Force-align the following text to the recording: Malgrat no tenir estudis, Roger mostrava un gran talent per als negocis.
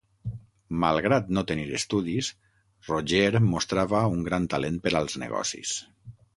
Malgrat 0.83 1.29
no 1.37 1.43
tenir 1.51 1.65
estudis, 1.81 2.31
Roger 2.89 3.43
mostrava 3.51 4.03
un 4.17 4.27
gran 4.31 4.51
talent 4.57 4.83
per 4.87 4.97
als 5.05 5.23
negocis. 5.29 5.79